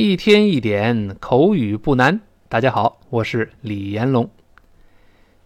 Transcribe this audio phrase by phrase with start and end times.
[0.00, 2.20] 一天一点口语不难。
[2.48, 4.30] 大家好，我是李延龙。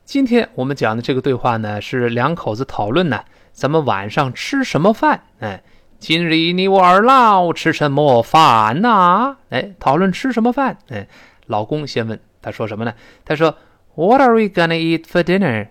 [0.05, 5.23] 今天我们讲的这个对话呢，是两口子讨论呢，咱们晚上吃什么饭？
[5.38, 5.62] 哎，
[5.98, 9.38] 今日你我二老吃什么饭呐？
[9.48, 10.77] 哎，讨论吃什么饭？
[10.91, 11.09] 哎，
[11.47, 12.92] 老公先问，他说什么呢？
[13.25, 13.56] 他说
[13.95, 15.69] ，What are we gonna eat for dinner？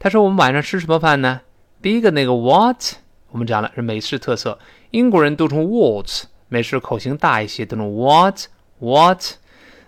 [0.00, 1.42] 他说我们晚上吃什么饭呢？
[1.80, 2.94] 第一个那个 What，
[3.30, 4.58] 我们讲了是美式特色，
[4.90, 6.26] 英国人读成 What。
[6.48, 8.46] 美式口型大一些，都用 what
[8.78, 9.22] what。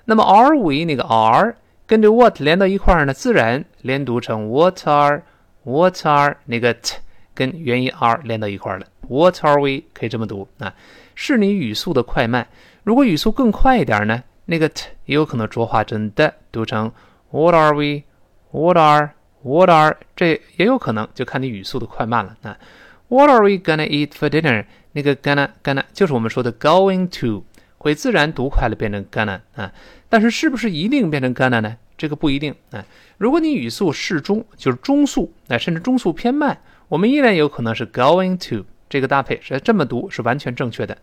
[0.05, 1.55] 那么 are we 那个 are
[1.87, 5.23] 跟着 what 连到一块儿呢，自然连读成 what are
[5.65, 6.97] what are 那个 t
[7.34, 8.87] 跟元音 r 连到一块儿了。
[9.09, 10.75] What are we 可以这么读啊？
[11.15, 12.47] 是你语速的快慢。
[12.84, 16.91] 如果语速更快一点呢，那个 t 也有可能浊化成的，读成
[17.31, 18.03] What are we
[18.50, 19.11] What are
[19.43, 22.59] What are 这也有可能，就看你语速的快慢了啊。
[23.09, 24.65] What are we gonna eat for dinner？
[24.92, 27.44] 那个 gonna gonna 就是我们说的 going to，
[27.78, 29.72] 会自然读快了变成 gonna 啊，
[30.08, 31.77] 但是是不是一定变成 gonna 呢？
[31.97, 32.84] 这个不一定啊。
[33.16, 40.97] 如果你语速适中，就是中速，哎，甚至中速偏慢，我们依然有可能是 going to 这个搭配是这么读是完全正确的。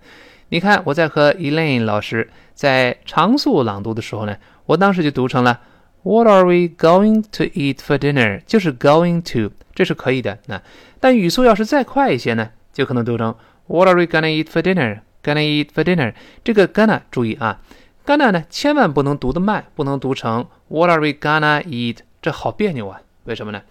[0.50, 5.60] 你看我在和 Elaine 老师在长速朗读的时候呢，我当时就读成了
[6.04, 8.42] What are we going to eat for dinner？
[8.46, 10.38] 就是 going to，这是可以的。
[10.46, 10.62] 那
[11.00, 13.36] 但语速要是再快一些呢，就可能读成。
[13.68, 15.02] What are we gonna eat for dinner?
[15.24, 16.14] Gonna eat for dinner？
[16.44, 17.62] 这个 gonna 注意啊
[18.06, 21.98] ，gonna 呢千万不能读得慢，不能读成 What are we gonna eat？
[22.22, 23.02] 这好别扭啊！
[23.24, 23.62] 为什么呢？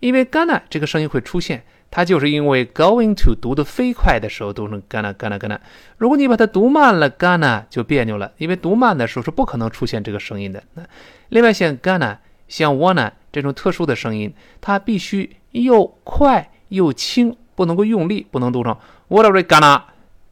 [0.00, 5.58] 因为 gonna 这个声音会出现，它就是因为 going to 读得飞快的时候读成 gonna gonna gonna。
[5.98, 10.62] 如果你把它读慢了，gonna 就别扭了，因为读慢的时候是不可能出现这个声音的。
[10.74, 10.82] 那
[11.28, 12.16] 另外像 gonna、
[12.48, 17.36] 像 wanna 这种特殊的声音，它必须又快又轻。
[17.54, 18.76] 不能够用力，不能读成
[19.08, 19.82] What are we gonna？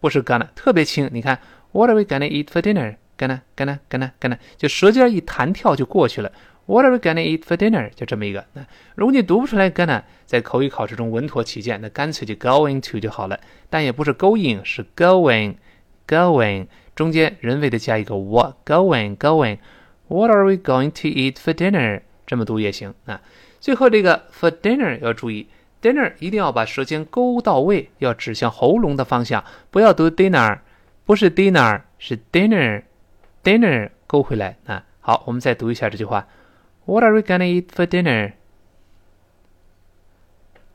[0.01, 1.09] 不是 gonna，特别轻。
[1.13, 1.39] 你看
[1.73, 6.33] What are we gonna eat for dinner？gonna gonna gonna gonna，就舌尖一弹跳就过去了。
[6.67, 7.91] What are we gonna eat for dinner？
[7.95, 8.45] 就这么一个。
[8.53, 13.39] 那如果你读不出来 gonna，在口语考试中稳妥起见，那干脆就 going to 就好了。
[13.71, 15.55] 但也不是 going，是 going
[16.07, 19.59] going，中间人为的加一个 what going going。
[20.09, 22.03] What are we going to eat for dinner？
[22.27, 23.21] 这么读也行啊。
[23.61, 25.47] 最后这个 for dinner 要注意。
[25.83, 30.61] Dinner 一定要把舌尖勾到位，要指向喉咙的方向，不要读 dinner，
[31.05, 34.85] 不是 dinner，是 dinner，dinner 勾回来啊。
[35.01, 36.29] 好，我们再读一下这句话
[36.85, 38.35] ：What are we gonna eat for dinner？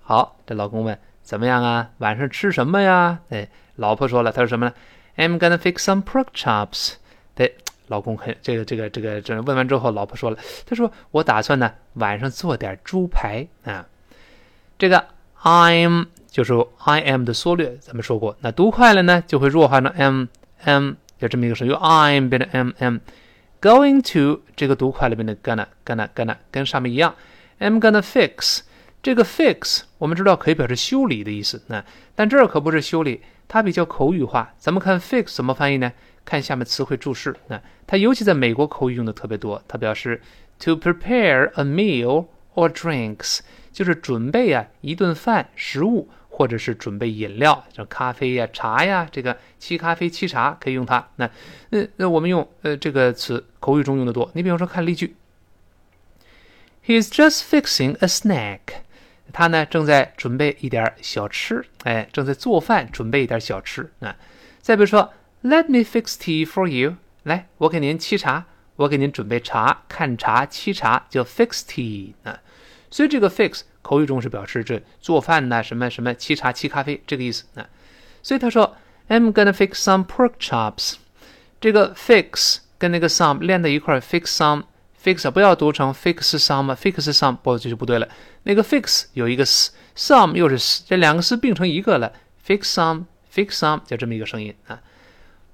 [0.02, 1.92] 好，这老公问怎么样啊？
[2.00, 3.20] 晚上吃什么呀？
[3.30, 4.74] 哎，老婆说了，他说什么呢
[5.16, 6.96] ？I'm gonna fix some pork chops。
[7.34, 7.56] 对，
[7.88, 13.86] 老公很这个这个这个这问完之后，老婆说了，她说我打算呢晚上做点猪排啊。
[14.78, 15.06] 这个
[15.42, 18.38] I'm 就是 I am 的缩略，咱们说过。
[18.42, 20.28] 那读快了呢，就会弱化成 m
[20.64, 22.98] m，就这么一个声，由 I'm 变成 m m。
[23.60, 27.16] Going to 这个读快了变成 gonna gonna gonna，跟上面一样。
[27.60, 28.60] I'm gonna fix
[29.02, 31.84] 这个 fix 我们知道可以表示修理的意思，那
[32.14, 34.54] 但这儿可不是修理，它比较口语化。
[34.60, 35.92] 咱们看 fix 怎么翻译呢？
[36.24, 39.60] 看下面词汇注释，那它尤其在美国口语用的特别多。
[39.68, 40.22] 它表示
[40.60, 43.40] to prepare a meal or drinks。
[43.78, 51.08] 就是准备啊一顿饭食物，或者是准备饮料，像咖啡呀、茶呀，这个沏咖啡、沏茶可以用它。
[51.18, 51.30] 那
[51.70, 54.32] 那那我们用呃这个词口语中用的多。
[54.34, 55.16] 你比方说看例句
[56.88, 58.62] ，He's just fixing a snack。
[59.32, 64.16] 他呢正在准备一点小吃，哎，正在做饭准备一点小吃啊。
[64.60, 66.96] 再比如说，Let me fix tea for you。
[67.22, 68.46] 来，我给您沏茶，
[68.78, 72.40] 我给您准备茶，看茶、沏茶叫 fix tea 啊。
[72.98, 77.70] 所以这个 fix 口语中是表示这做饭呐，什么什么沏茶、沏咖啡这个意思啊。
[78.24, 78.76] 所以他说
[79.08, 80.96] ，I'm gonna fix some pork chops。
[81.62, 88.10] 这个 fix 跟那个 some 连在一块，fix some，fix 不要读成 fix some，fix some 不这就不对了。
[88.42, 92.12] 那个 fix 有一个 s，some 又是 s，这两个 s 并成一个了
[92.44, 94.82] ，fix some，fix some 就这么一个声音啊。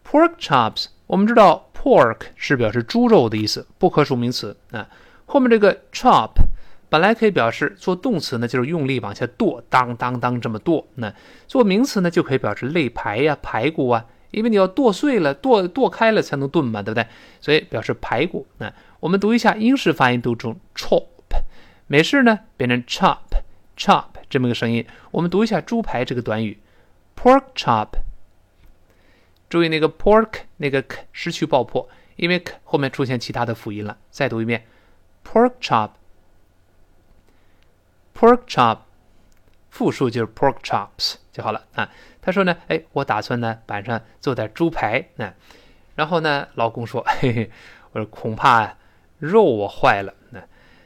[0.10, 4.88] pork chops 我们知道 pork 是表示猪肉的意思，不可数名词啊。
[5.26, 6.30] 后面这个 chop。
[6.94, 10.88] 本来可以表示做动词呢，就是用力往下剁，当当当这么剁。
[10.94, 11.12] 那
[11.48, 17.08] 做名词呢，就可以表示肋排呀、排骨啊，因为你要剁碎了、剁剁开了才能炖嘛，对不对？
[17.42, 18.46] 所以表示排骨。
[18.60, 21.08] 那我们读一下英式发音，读成 chop，
[21.88, 24.86] 美式呢变成 chop，chop 这么个声音。
[25.10, 26.60] 我们读一下猪排这个短语
[27.20, 27.88] ，pork chop。
[29.50, 33.98] 注意那个 pork 那个 k 失去爆破，因为 k 后面出现其他的辅音了。
[34.12, 34.64] 再读一遍
[35.26, 35.90] ，pork chop。
[38.24, 38.78] Pork chop，
[39.70, 41.90] 复数就是 pork chops 就好了啊。
[42.22, 45.34] 他说呢，哎，我打算呢晚上做点猪排啊。
[45.96, 47.52] 然后呢，老公说：“嘿嘿，
[47.92, 48.78] 我说恐怕
[49.20, 50.40] 肉我坏了。”那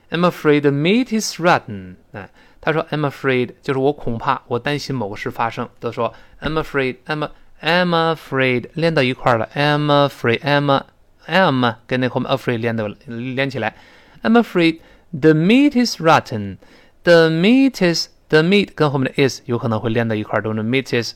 [0.10, 1.98] I'm afraid the meat is rotten。
[2.12, 2.28] 啊，
[2.60, 5.69] 他说 I'm afraid 就是我恐怕，我担心某个事发生。
[5.80, 6.12] 都说
[6.42, 7.30] I'm afraid，I'm
[7.62, 9.48] I'm afraid 连到一块了。
[9.54, 10.86] I'm afraid，I'm
[11.28, 13.75] I'm 跟那后面 afraid 连到连起来。
[14.24, 14.80] I'm afraid
[15.12, 16.57] the meat is rotten。
[17.03, 21.13] The meat is the meat 跟后面的 is 有可能会连到一块儿，都是 meat is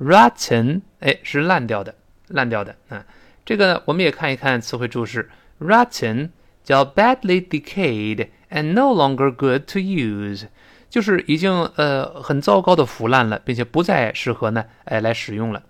[0.00, 0.80] rotten。
[1.00, 1.94] 哎，是烂掉的，
[2.28, 3.04] 烂掉的啊。
[3.44, 5.30] 这个呢，我们也看一看词汇注释
[5.60, 6.30] ，rotten
[6.64, 10.46] 叫 badly decayed and no longer good to use，
[10.90, 15.62] 就是已经呃很糟糕的腐烂了，并且不再适合呢哎来使用了。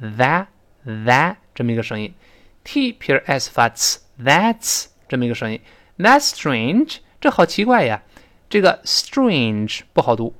[0.00, 0.46] ，that
[0.84, 2.12] that 这么一个声音。
[2.62, 5.60] t 撇 s 发 ts，that's 这么一个声音。
[5.98, 8.02] That's strange，这好奇怪呀。
[8.48, 10.34] 这个 strange 不好读，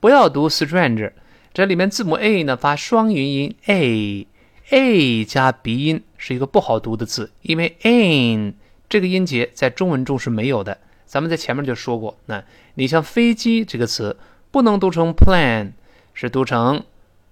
[0.00, 1.12] 不要读 strange。
[1.54, 8.54] 这里面字母 a 呢发双元音 a，a 加鼻音是一个不好读的字，因为 an
[8.88, 10.78] 这个音节在中文中是没有的。
[11.06, 12.42] 咱们在前面就说过，那
[12.74, 14.18] 你像飞机这个词
[14.50, 15.72] 不能读成 plane，
[16.14, 16.84] 是读成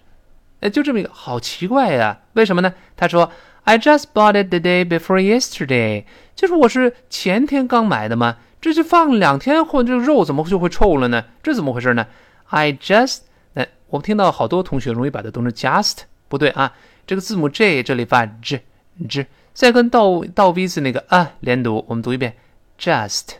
[0.59, 2.19] 哎，就这么一个，好奇怪呀！
[2.33, 2.73] 为什么呢？
[2.97, 3.31] 他说
[3.63, 6.03] ：“I just bought it the day before yesterday。”
[6.35, 11.23] 就是我是前天刚买的嘛，这就放两天后，这个肉怎么就会臭了呢？
[11.41, 12.05] 这怎么回事呢
[12.49, 13.19] ？I just……
[13.53, 16.73] 哎，我们听到好多同学容易把它读成 just，不对啊！
[17.05, 18.63] 这个字母 j 这里发 j
[19.09, 22.35] j，再跟倒倒 v 字那个啊连读，我们读一遍
[22.79, 23.35] just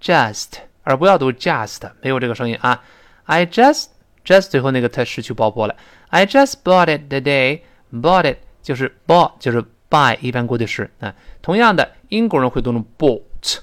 [0.00, 0.48] just，
[0.82, 2.82] 而不要读 just，没有这个声音啊
[3.24, 3.86] ！I just
[4.24, 5.76] just 最后那个它失去爆破了。
[6.08, 7.60] I just bought it the day
[7.92, 11.14] bought it 就是 bought 就是 buy 一般过去式啊。
[11.42, 13.58] 同样的，英国人会读成 bought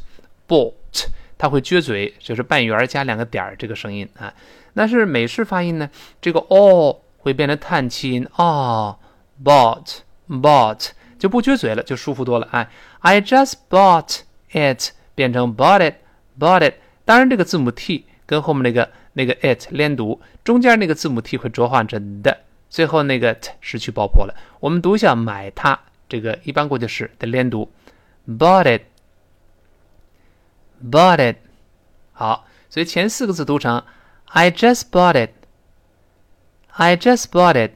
[0.48, 4.34] bought，他会撅嘴，就是半圆加两个点儿这个声音啊。
[4.74, 5.90] 那是美式发音呢，
[6.22, 8.98] 这个 all 会变成叹气音啊
[9.44, 12.70] ，bought bought 就不撅嘴了，就舒服多了啊。
[13.00, 14.20] I just bought
[14.52, 15.96] it 变成 bought it
[16.40, 18.90] bought it，当然这个字母 t 跟后面那个。
[19.16, 22.36] 那个 it 连读，中间那个字母 t 会浊化成的，
[22.68, 24.34] 最后那个 t 失去爆破了。
[24.60, 27.72] 我们读一下买它这个一般过去式的连读
[28.28, 28.80] ，bought
[30.82, 31.36] it，bought it。
[32.12, 33.84] 好，所以前四个字读成
[34.26, 35.30] I just bought it
[36.76, 37.74] I just bought it。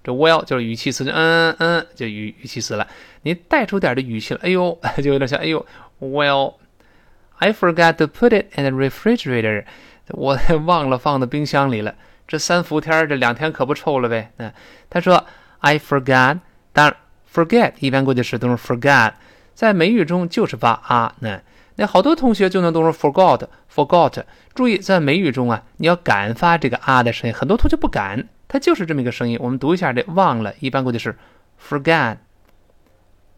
[0.07, 2.87] 这 Well 就是语气词，就嗯嗯，就语语气词了。
[3.23, 5.65] 你带出点的语气了，哎呦， 就有点像，哎呦
[5.99, 9.65] ，Well，I forgot to put it in the refrigerator，
[10.11, 11.93] 我 忘了放到冰箱里了。
[12.25, 14.31] 这三伏天，这两天可不臭了呗。
[14.37, 14.49] 嗯，
[14.89, 15.25] 他说
[15.59, 16.39] ，I forgot，
[16.71, 16.95] 当然
[17.33, 19.11] forget 一般过去时都是 forgot，
[19.53, 21.13] 在美语中就是发啊。
[21.19, 21.41] 那
[21.75, 24.23] 那好多同学就能读成 forgot，forgot。
[24.55, 29.38] 注意，在美语中啊，你要敢发这个啊的声音，很多同学不敢，它就是这么一个声音。
[29.40, 31.16] 我们读一下这忘了，一般过去是
[31.60, 32.18] forget，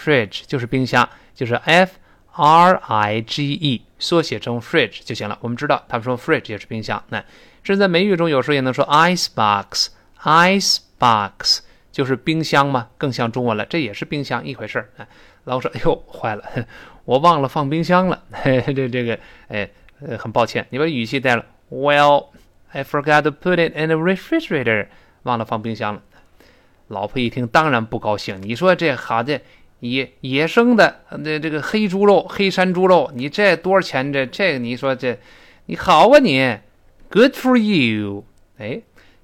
[0.03, 1.91] Fridge 就是冰箱，就是 f
[2.31, 5.37] r i g e，缩写成 fridge 就行了。
[5.41, 7.03] 我们知道，他们说 fridge 也是冰箱。
[7.09, 7.23] 那
[7.63, 11.61] 这在美语中有时候也能说 ice box，ice box。
[11.91, 14.89] 就是冰箱嘛，更像中文了，这也是冰箱一回事儿。
[14.97, 15.07] 哎，
[15.45, 16.43] 老说，哎呦，坏了，
[17.03, 18.23] 我忘了放冰箱了。
[18.45, 19.67] 这这个，哎，
[19.99, 21.43] 呃，很抱歉，你把语气带了。
[21.69, 22.27] Well,
[22.71, 24.87] I forgot to put it in the refrigerator，
[25.23, 26.01] 忘了放冰箱了。
[26.87, 28.39] 老婆一听，当然不高兴。
[28.43, 29.41] 你说这好的
[29.79, 34.11] 野野生的那这个黑猪肉，黑山猪肉，你这多少钱？
[34.11, 35.17] 这这个你说这
[35.65, 36.57] 你好啊你
[37.09, 38.25] ，Good for you。
[38.57, 38.81] 哎。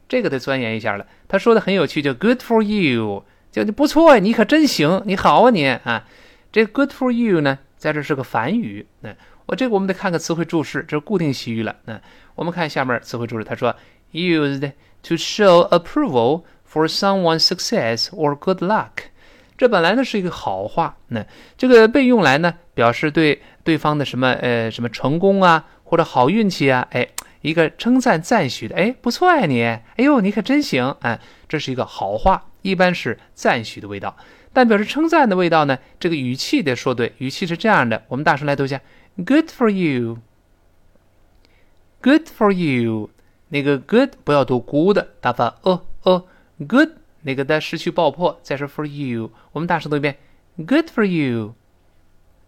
[0.07, 1.07] 这个得钻研一下了。
[1.27, 6.07] 他说的很有趣，叫 “good for you”，叫你不错呀，你可真行，你好啊你啊。
[6.51, 8.85] 这 “good for you” 呢，在这是个反语。
[8.99, 9.09] 那
[9.47, 11.75] 我这个我们得看个词汇注释，这是固定习语了。
[11.85, 11.99] 那
[12.35, 13.75] 我们看下面词汇注释，他说
[14.13, 14.71] “used
[15.01, 19.09] to show approval for someone's success or good luck”。
[19.57, 21.25] 这本来呢是一个好话，那
[21.57, 27.07] 这个被用来呢表示对对方的什么呃什么成功啊或者好运气啊，哎。
[27.41, 34.17] 一个称赞赞许的，哎，不错呀你，哎呦，你可真行，哎，这是一个好话，一般是赞许的味道，
[34.51, 38.81] 但表示称赞的味道呢，这个语气得说对，语气是这样的，我们大声来读一下
[39.17, 40.17] ，Good for you，Good
[42.35, 43.11] for you，
[43.49, 46.25] 那个 good 不要读 good，打发呃呃
[46.67, 46.89] ，good
[47.25, 50.15] 那个的失去爆破，再说 for you，我们大声读一遍
[50.57, 51.55] ，Good for you。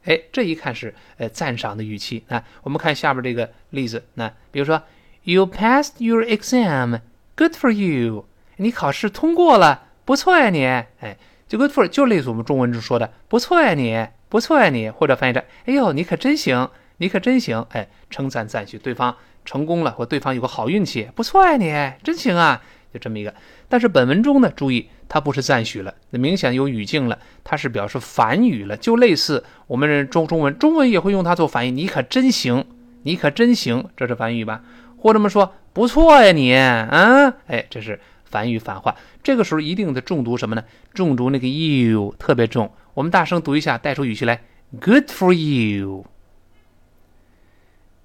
[0.05, 2.43] 哎，这一看是呃赞赏的语气啊。
[2.62, 4.84] 我们看下边这个例子，那比如说
[5.24, 7.01] ，You passed your exam,
[7.36, 8.25] good for you。
[8.57, 10.63] 你考试通过了，不错呀你。
[10.63, 11.17] 哎，
[11.48, 17.65] 就 good for 就类似我们中文中说的不错呀你，不错呀你，或者翻译成哎呦你可真行，你可真行。
[17.72, 21.72] 哎，称赞赞许对方成功了，或对方有个好运气，不错呀你，
[22.03, 22.62] 真行啊。
[22.93, 23.36] 就这么一个，
[23.69, 32.65] 但是本文中呢，注意它不是赞许了，那明显有语境了，它是表示反语了，就类似我们中中文，中文也会用它做反义，你可真行，
[33.03, 34.63] 你可真行，这是反语吧？
[34.97, 40.63] 或者么说不错呀你，啊，哎，这是反语反话，这个时候一定得重读什么呢？
[40.93, 44.41] 重读那个 you 特别重，我们大声读一下，带出语气来
[44.81, 45.33] ，Good for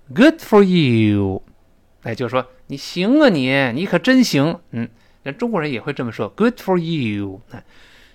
[0.09, 1.43] you，Good for you。
[2.03, 4.89] 哎，就是说你行啊，你你可真行，嗯，
[5.25, 7.41] 那中国人也会这么说，Good for you。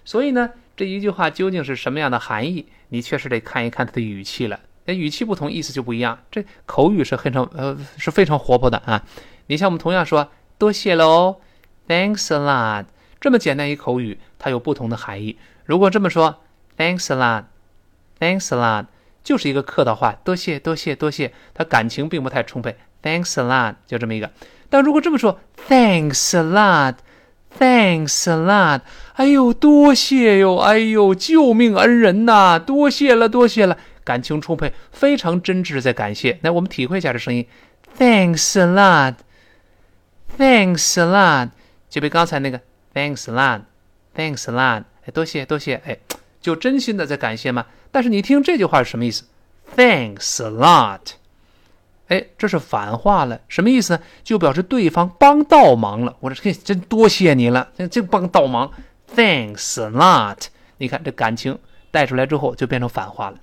[0.03, 4.59] 所以呢，这一句话究竟是什么样的含义，你确实得看一看它的语气了。
[4.85, 6.17] 那语气不同，意思就不一样。
[6.31, 9.03] 这口语是非常呃是非常活泼的啊。
[9.47, 11.41] 你像我们同样说多谢喽
[11.87, 12.85] ，Thanks a lot，
[13.19, 15.37] 这么简单一口语，它有不同的含义。
[15.65, 16.41] 如果这么说
[16.77, 18.85] ，Thanks a lot，Thanks a lot，
[19.23, 22.77] 就是一个客套话，多谢多谢多谢，他感情并不太充沛。
[23.03, 24.31] Thanks a lot，就这么一个。
[24.69, 28.81] 但如果这么说，Thanks a lot，Thanks a lot，
[29.13, 36.39] 哎呦，多谢哟，哎呦，救命恩人呐，多谢了，多谢了，感情充沛，非常真挚在感谢。
[36.41, 37.47] 来，我们体会一下这声音
[37.97, 38.65] ，Thanks a
[40.37, 41.49] lot，Thanks a lot，
[41.89, 42.59] 就比刚才那个
[42.93, 45.97] Thanks a lot，Thanks a lot，哎，多谢多谢，哎，
[46.41, 47.65] 就真心的在感谢吗？
[47.91, 49.23] 但是你听这句话是什么意思
[49.75, 50.99] ？Thanks a lot。
[52.07, 53.99] 哎，这是反话了，什么意思呢？
[54.23, 56.15] 就表示对方帮倒忙了。
[56.19, 58.71] 我说嘿，真多谢你了，这这帮倒忙
[59.13, 60.45] ，Thanks a lot。
[60.77, 61.57] 你看这感情
[61.91, 63.37] 带出来之后，就变成反话了。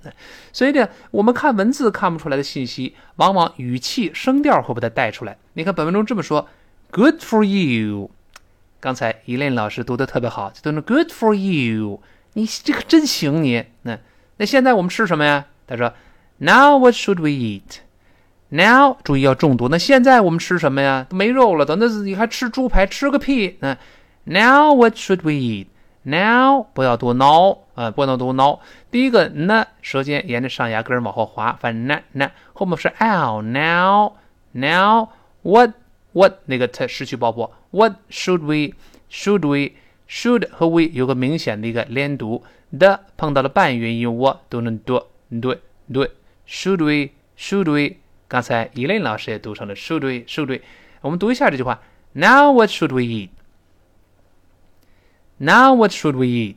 [0.51, 5.37] 所以呢，我们看文字看不出来的信息，往往语气声调会把它带出来。
[5.53, 6.47] 你看本文中这么说
[6.91, 8.09] ：Good for you。
[8.79, 12.01] 刚才伊琳老师读的特别好，就读成 Good for you。
[12.33, 13.99] 你这个真行，你那
[14.37, 15.45] 那现在我们吃什么呀？
[15.67, 15.93] 他说
[16.37, 17.84] ：Now what should we eat？
[18.49, 19.67] Now，注意要重读。
[19.69, 21.07] 那现在我们吃什么呀？
[21.09, 22.85] 没肉了，等那你还吃猪排？
[22.85, 23.57] 吃个屁！
[23.61, 23.75] 嗯
[24.25, 28.59] ，Now what should we eat？Now 不要读 now 啊，不能读 now。
[28.91, 33.41] 第一个 n 舌尖沿着上牙根往后滑，反正 n n 后面是 l。
[33.41, 35.09] Now，now
[35.41, 35.71] what
[36.13, 37.51] what 那个它失去爆破。
[37.71, 42.43] What should we？Should we？Should 和 we 有个明显的一个连读
[42.77, 45.01] 的，碰到了半元音，我都能读
[45.41, 45.59] 对
[45.91, 46.11] 对。
[46.47, 47.97] Should we？Should we？
[48.27, 50.61] 刚才伊琳老师也读成了 should we should we，
[51.01, 51.81] 我们读一下这句话。
[52.13, 53.29] Now what should we eat?
[55.37, 56.55] Now what should we eat?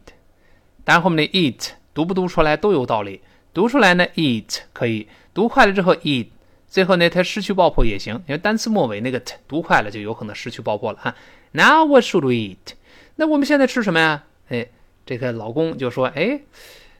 [0.84, 3.20] 当然后面的 eat 读不读出来都有道理。
[3.52, 6.28] 读出来呢，eat 可以；读快了之后，eat。
[6.68, 11.14] 最后呢，它失去爆破也行，因为单词末尾那个 t 读快了就有可能失去爆破了哈。
[11.52, 12.74] Now what should we eat?
[13.16, 14.24] 那我们现在吃什么呀？
[14.48, 14.68] 哎，
[15.04, 16.42] 这个老公就说：“哎，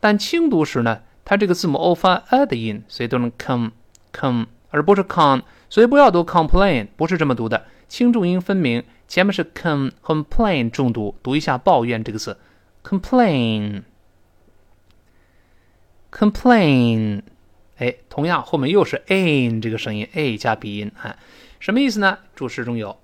[0.00, 3.70] 但轻读时呢，它这个字母 o 发 a 的音，所以读成 com
[4.12, 8.82] com，而不是 con，所以不要读 complain，不是这么读的，轻重音分明。
[9.06, 12.36] 前面是 com complain 重读，读一下抱怨这个词
[12.82, 13.82] ，complain
[16.10, 17.22] complain，
[17.78, 21.16] 哎，同样后面又是 a 这个声音，a 加鼻音啊，
[21.60, 22.18] 什么意思呢？
[22.34, 22.96] 注释中有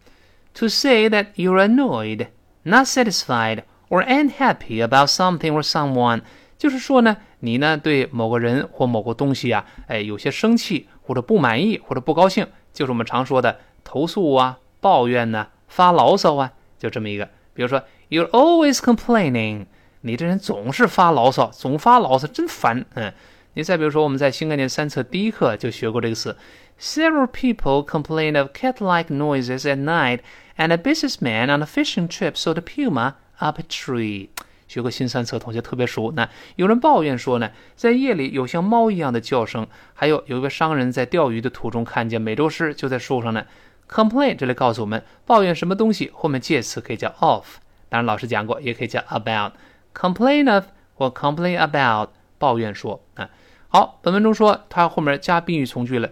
[0.54, 2.28] ，to say that you're annoyed,
[2.62, 6.22] not satisfied or unhappy about something or someone，
[6.56, 15.48] 就是说呢，你呢对某个人或某个东西啊，哎，有些生气或者不满意或者不高兴，就是我们常说的投诉啊、抱怨呢。
[15.70, 17.24] 发牢骚啊，就这么一个。
[17.54, 19.66] 比如说，You're always complaining，
[20.00, 22.84] 你这人总是发牢骚，总发牢骚，真烦。
[22.94, 23.12] 嗯，
[23.54, 26.36] 你再比如说，我们在新概念三册第一课就学过这个词。
[26.80, 30.20] Several people complain of cat-like noises at night,
[30.56, 34.28] and a businessman on a fishing trip saw the puma up a tree。
[34.66, 36.12] 学过新三册同学特别熟。
[36.12, 43.44] 那有人抱怨说呢，在夜里有像猫一样的叫声，还有有一位商人在钓鱼的途中看见美洲狮就在树上呢。
[43.90, 47.56] Complain 这里告诉我们，抱怨什么东西后面介词可以叫 of，
[47.88, 49.54] 当然老师讲过，也可以叫 about。
[49.92, 53.28] Complain of 或 complain about，抱怨说啊。
[53.66, 56.08] 好，本文中说它后面加宾语从句了。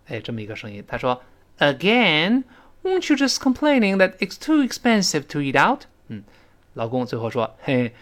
[0.07, 0.83] 哎，这么一个声音。
[0.87, 1.23] 他说
[1.59, 2.43] ，Again。
[2.83, 5.85] Won't you just complaining that it's too expensive to eat out？
[6.07, 6.23] 嗯，
[6.73, 7.93] 老公最后说：“嘿，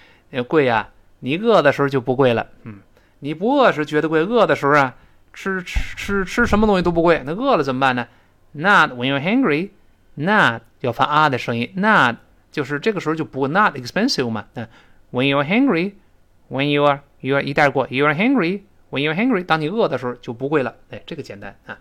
[0.47, 2.47] 贵呀，你饿的时候就不贵了。
[2.63, 2.81] 嗯，
[3.19, 4.95] 你不饿时觉得贵，饿的时候啊，
[5.33, 7.21] 吃吃吃吃什么东西都不贵。
[7.25, 8.07] 那饿了怎么办呢
[8.51, 9.69] ？Not when you're hungry。
[10.15, 11.71] Not 要发啊的声音。
[11.75, 12.15] Not
[12.51, 14.45] 就是这个时候就不 not expensive 嘛。
[14.53, 14.67] 嗯
[15.11, 20.75] ，When you're hungry，when you are you are 一带过，you are hungry，when you're hungry，当你饿的时候就不贵了。
[20.91, 21.77] 哎，这个简单啊。”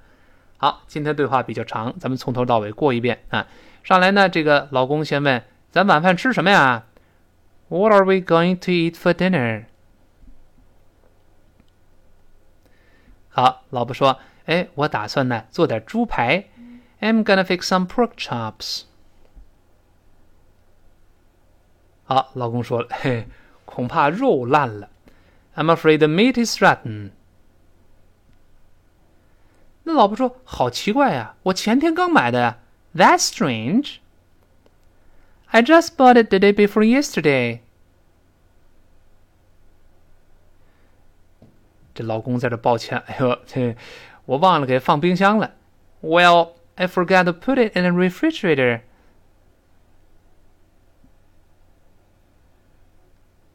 [0.59, 3.47] 好，今天对话比较长，咱们从头到尾过一遍啊。
[3.83, 6.85] 上来呢，这个老公先问：“咱晚饭吃什么呀
[7.69, 9.65] ？”What are we going to eat for dinner？
[13.34, 16.46] 好，老婆说：“哎，我打算呢做点猪排。”
[17.00, 18.84] I'm gonna fix some pork chops。
[22.04, 23.28] 好，老公说了：“嘿，
[23.66, 24.90] 恐怕肉烂了。”
[25.56, 27.12] I'm afraid the meat is rotten。
[29.84, 32.58] 那老婆说：“好奇怪呀，我前天刚买的呀。”
[32.96, 33.98] That's strange.
[35.48, 37.60] I just bought it the day before yesterday.
[41.94, 43.76] 这老公在这抱歉，哎呦，这
[44.26, 45.52] 我忘了给放冰箱了。
[46.02, 48.82] Well, I forgot to put it in the refrigerator.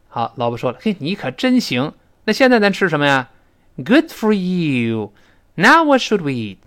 [0.08, 1.94] 好，老婆说了：“嘿，你可真行。
[2.24, 3.30] 那现在咱吃什么呀？”
[3.76, 5.12] Good for you.
[5.56, 6.58] Now what should we eat？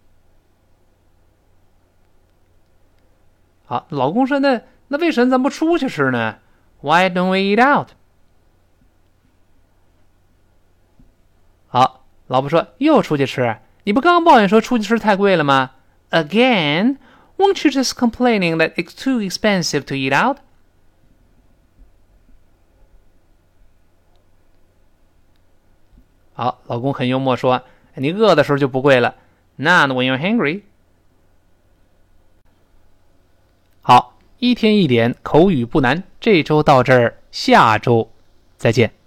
[3.65, 6.39] 好，老公说：“那那为什么咱不出去吃呢？
[6.81, 7.89] Why don't we eat out？”
[12.32, 13.58] 老婆说：“又出去吃？
[13.84, 15.72] 你不刚抱怨说出去吃太贵了吗
[16.08, 16.96] ？”Again,
[17.36, 20.38] won't you just complaining that it's too expensive to eat out？
[26.32, 27.64] 好，老公很幽默说。
[27.96, 29.16] 你饿的时候就不贵了。
[29.56, 30.62] Not when you're hungry。
[33.82, 36.02] 好，一天一点口语不难。
[36.18, 38.10] 这周到这儿，下周
[38.56, 39.01] 再见。